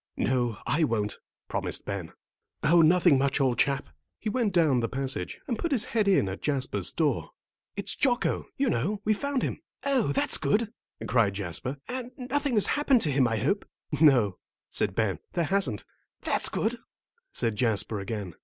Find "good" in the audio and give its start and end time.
10.39-10.73, 16.49-16.79